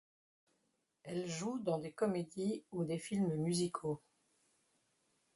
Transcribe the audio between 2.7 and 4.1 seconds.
ou des films musicaux.